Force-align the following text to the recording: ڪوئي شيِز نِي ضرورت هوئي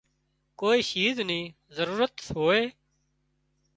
ڪوئي 0.59 0.79
شيِز 0.89 1.17
نِي 1.29 1.41
ضرورت 1.77 2.15
هوئي 2.35 2.63